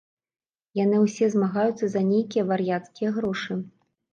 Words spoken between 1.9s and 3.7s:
за нейкія вар'яцкія грошы.